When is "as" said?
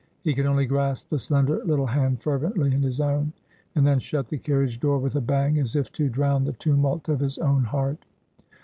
5.59-5.75